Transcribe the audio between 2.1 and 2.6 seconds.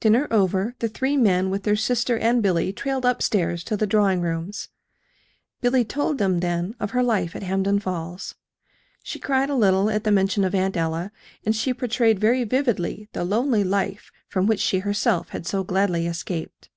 and